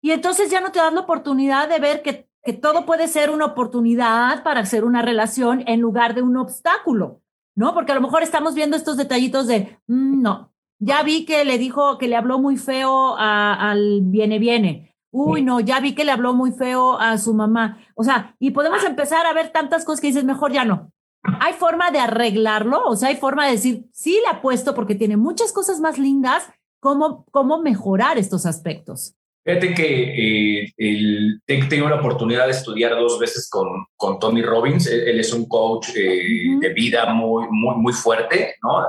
y 0.00 0.12
entonces 0.12 0.50
ya 0.50 0.60
no 0.60 0.72
te 0.72 0.78
das 0.78 0.92
la 0.92 1.00
oportunidad 1.00 1.68
de 1.68 1.78
ver 1.78 2.02
que, 2.02 2.28
que 2.42 2.52
todo 2.52 2.86
puede 2.86 3.08
ser 3.08 3.30
una 3.30 3.46
oportunidad 3.46 4.42
para 4.42 4.60
hacer 4.60 4.84
una 4.84 5.02
relación 5.02 5.64
en 5.66 5.80
lugar 5.80 6.14
de 6.14 6.22
un 6.22 6.36
obstáculo. 6.36 7.20
¿No? 7.60 7.74
Porque 7.74 7.92
a 7.92 7.94
lo 7.94 8.00
mejor 8.00 8.22
estamos 8.22 8.54
viendo 8.54 8.74
estos 8.74 8.96
detallitos 8.96 9.46
de, 9.46 9.78
mm, 9.86 10.22
no, 10.22 10.50
ya 10.78 11.02
vi 11.02 11.26
que 11.26 11.44
le 11.44 11.58
dijo 11.58 11.98
que 11.98 12.08
le 12.08 12.16
habló 12.16 12.38
muy 12.38 12.56
feo 12.56 13.14
al 13.18 14.00
viene, 14.04 14.38
viene. 14.38 14.96
Uy, 15.12 15.42
no, 15.42 15.60
ya 15.60 15.78
vi 15.78 15.94
que 15.94 16.06
le 16.06 16.12
habló 16.12 16.32
muy 16.32 16.52
feo 16.52 16.98
a 16.98 17.18
su 17.18 17.34
mamá. 17.34 17.78
O 17.94 18.02
sea, 18.02 18.34
y 18.38 18.52
podemos 18.52 18.82
empezar 18.84 19.26
a 19.26 19.34
ver 19.34 19.52
tantas 19.52 19.84
cosas 19.84 20.00
que 20.00 20.06
dices, 20.06 20.24
mejor 20.24 20.52
ya 20.52 20.64
no. 20.64 20.90
Hay 21.22 21.52
forma 21.52 21.90
de 21.90 21.98
arreglarlo, 21.98 22.82
o 22.86 22.96
sea, 22.96 23.10
hay 23.10 23.16
forma 23.16 23.44
de 23.44 23.52
decir, 23.52 23.84
sí 23.92 24.18
le 24.22 24.38
apuesto 24.38 24.74
porque 24.74 24.94
tiene 24.94 25.18
muchas 25.18 25.52
cosas 25.52 25.80
más 25.80 25.98
lindas, 25.98 26.48
cómo, 26.80 27.26
cómo 27.30 27.60
mejorar 27.60 28.16
estos 28.16 28.46
aspectos. 28.46 29.16
Fíjate 29.42 29.72
que 29.72 30.62
eh, 30.62 30.72
el, 30.76 31.40
tengo 31.46 31.88
la 31.88 31.96
oportunidad 31.96 32.44
de 32.44 32.52
estudiar 32.52 32.94
dos 32.94 33.18
veces 33.18 33.48
con, 33.48 33.86
con 33.96 34.18
Tony 34.18 34.42
Robbins. 34.42 34.86
Él, 34.86 35.18
es 35.18 35.32
un 35.32 35.48
coach 35.48 35.88
eh, 35.96 36.58
de 36.60 36.68
vida 36.74 37.12
muy, 37.14 37.46
muy, 37.50 37.76
muy 37.76 37.92
fuerte, 37.92 38.56
¿no? 38.62 38.86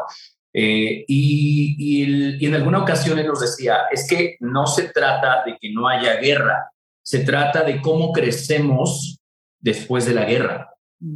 Eh, 0.54 1.06
y, 1.08 1.76
y, 2.38 2.46
en 2.46 2.54
alguna 2.54 2.80
ocasión 2.80 3.18
él 3.18 3.28
nos 3.28 3.40
decía, 3.40 3.84
es 3.90 4.06
que 4.06 4.36
no 4.42 4.68
se 4.68 4.90
trata 4.90 5.44
de 5.46 5.58
que 5.58 5.72
no 5.72 5.88
haya 5.88 6.16
guerra, 6.16 6.70
se 7.02 7.20
trata 7.20 7.64
de 7.64 7.82
cómo 7.82 8.12
crecemos 8.12 9.22
después 9.58 10.06
de 10.06 10.14
la 10.14 10.26
guerra, 10.26 10.70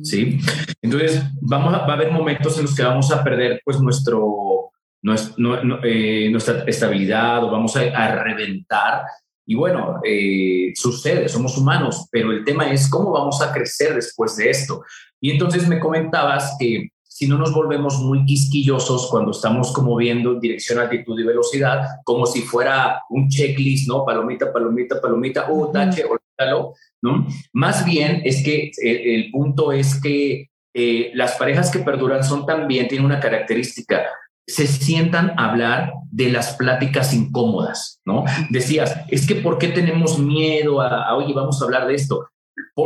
¿sí? 0.03 0.39
Entonces, 0.81 1.21
vamos 1.41 1.73
a, 1.73 1.79
va 1.79 1.93
a 1.93 1.95
haber 1.97 2.11
momentos 2.11 2.55
en 2.55 2.63
los 2.63 2.73
que 2.73 2.83
vamos 2.83 3.11
a 3.11 3.21
perder 3.21 3.59
pues 3.65 3.81
nuestro, 3.81 4.71
nuestra 5.01 6.63
estabilidad 6.65 7.43
o 7.43 7.51
vamos 7.51 7.75
a, 7.75 7.81
a 7.81 8.23
reventar 8.23 9.03
y 9.45 9.55
bueno, 9.55 9.99
eh, 10.03 10.73
sucede, 10.75 11.29
somos 11.29 11.57
humanos, 11.57 12.07
pero 12.11 12.31
el 12.31 12.43
tema 12.43 12.71
es 12.71 12.89
cómo 12.89 13.11
vamos 13.11 13.41
a 13.41 13.53
crecer 13.53 13.93
después 13.93 14.35
de 14.37 14.49
esto. 14.49 14.83
Y 15.21 15.31
entonces 15.31 15.67
me 15.67 15.79
comentabas 15.79 16.55
que 16.59 16.89
si 17.15 17.27
no 17.27 17.37
nos 17.37 17.53
volvemos 17.53 17.99
muy 18.01 18.25
quisquillosos 18.25 19.07
cuando 19.09 19.31
estamos 19.31 19.71
como 19.71 19.95
viendo 19.95 20.37
dirección, 20.37 20.79
altitud 20.79 21.17
y 21.17 21.23
velocidad, 21.23 22.01
como 22.03 22.25
si 22.25 22.41
fuera 22.41 23.03
un 23.09 23.29
checklist, 23.29 23.87
¿no? 23.87 24.03
Palomita, 24.03 24.51
palomita, 24.51 25.01
palomita, 25.01 25.49
o 25.49 25.71
tache, 25.71 26.03
olvídalo, 26.03 26.73
¿no? 27.01 27.25
Más 27.53 27.85
bien 27.85 28.21
es 28.25 28.43
que 28.43 28.71
eh, 28.83 29.15
el, 29.15 29.31
punto 29.31 29.71
es 29.71 30.01
que 30.01 30.49
eh, 30.73 31.11
las 31.13 31.37
parejas 31.37 31.71
que 31.71 31.79
perduran 31.79 32.21
son 32.21 32.45
también, 32.45 32.89
tienen 32.89 33.05
una 33.05 33.21
característica, 33.21 34.03
se 34.47 34.67
sientan 34.67 35.33
a 35.37 35.49
hablar 35.49 35.93
de 36.11 36.31
las 36.31 36.55
pláticas 36.55 37.13
incómodas, 37.13 37.99
¿no? 38.05 38.25
Decías, 38.49 39.01
es 39.09 39.27
que 39.27 39.35
¿por 39.35 39.57
qué 39.57 39.69
tenemos 39.69 40.19
miedo 40.19 40.81
a, 40.81 41.15
oye, 41.15 41.33
vamos 41.33 41.61
a 41.61 41.65
hablar 41.65 41.87
de 41.87 41.95
esto? 41.95 42.27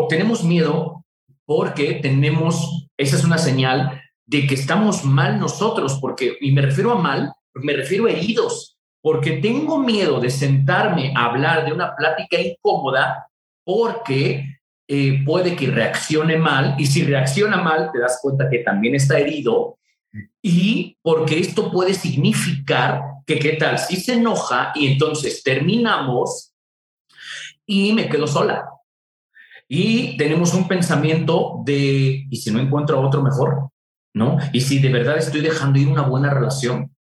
tenemos 0.08 0.44
miedo 0.44 1.04
porque 1.46 1.96
tenemos, 1.96 2.88
esa 2.98 3.16
es 3.16 3.24
una 3.24 3.38
señal 3.38 4.02
de 4.28 4.46
que 4.46 4.54
estamos 4.54 5.04
mal 5.04 5.40
nosotros, 5.40 5.98
porque, 6.00 6.38
y 6.42 6.52
me 6.52 6.62
refiero 6.62 6.92
a 6.92 7.02
mal, 7.02 7.34
me 7.56 7.74
refiero 7.74 8.06
a 8.06 8.12
heridos, 8.12 8.78
porque 9.02 9.34
tengo 9.38 9.80
miedo 9.80 10.20
de 10.20 10.30
sentarme 10.30 11.12
a 11.16 11.26
hablar 11.26 11.66
de 11.66 11.74
una 11.74 11.96
plática 11.96 12.40
incómoda 12.40 13.28
porque 13.66 14.60
eh, 14.88 15.24
puede 15.26 15.56
que 15.56 15.68
reaccione 15.68 16.38
mal, 16.38 16.76
y 16.78 16.86
si 16.86 17.04
reacciona 17.04 17.58
mal, 17.58 17.90
te 17.92 18.00
das 18.00 18.20
cuenta 18.22 18.50
que 18.50 18.60
también 18.60 18.96
está 18.96 19.18
herido, 19.18 19.79
y 20.42 20.98
porque 21.02 21.40
esto 21.40 21.72
puede 21.72 21.94
significar 21.94 23.02
que 23.26 23.40
qué 23.40 23.54
tal 23.54 23.78
si 23.78 23.98
se 23.98 24.14
enoja 24.14 24.72
y 24.76 24.88
entonces 24.88 25.44
terminamos 25.44 26.54
y 27.66 27.94
me 27.94 28.10
quedo 28.10 28.26
sola. 28.26 28.66
Y 29.68 30.18
tenemos 30.18 30.56
un 30.56 30.68
pensamiento 30.68 31.62
de, 31.64 32.26
¿y 32.28 32.38
si 32.38 32.50
no 32.50 32.60
encuentro 32.60 33.00
otro 33.00 33.22
mejor? 33.22 33.70
¿No? 34.16 34.38
Y 34.52 34.62
si 34.62 34.80
de 34.80 34.90
verdad 34.90 35.18
estoy 35.18 35.42
dejando 35.42 35.78
ir 35.78 35.88
una 35.88 36.02
buena 36.02 36.34
relación. 36.34 36.92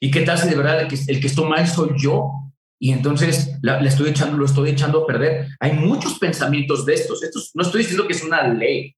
¿Y 0.00 0.10
qué 0.10 0.22
tal 0.22 0.38
si 0.38 0.48
de 0.48 0.56
verdad 0.56 0.80
el 0.80 0.88
que, 0.88 0.96
el 1.06 1.24
estoy 1.24 1.44
mal 1.46 1.68
soy 1.68 1.90
yo? 1.98 2.30
Y 2.78 2.92
entonces 2.92 3.58
le 3.60 3.86
estoy 3.86 4.08
echando, 4.08 4.38
lo 4.38 4.46
estoy 4.46 4.70
echando 4.70 5.02
a 5.02 5.06
perder. 5.06 5.48
Hay 5.60 5.74
muchos 5.74 6.18
pensamientos 6.18 6.86
de 6.86 6.94
estos. 6.94 7.22
estos. 7.22 7.50
No 7.52 7.62
estoy 7.62 7.82
diciendo 7.82 8.06
que 8.06 8.14
es 8.14 8.24
una 8.24 8.48
ley, 8.48 8.96